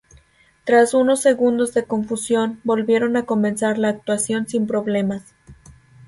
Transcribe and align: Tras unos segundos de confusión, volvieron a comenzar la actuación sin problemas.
Tras 0.65 0.95
unos 0.95 1.21
segundos 1.21 1.75
de 1.75 1.83
confusión, 1.85 2.59
volvieron 2.63 3.17
a 3.17 3.27
comenzar 3.27 3.77
la 3.77 3.89
actuación 3.89 4.47
sin 4.47 4.65
problemas. 4.65 5.35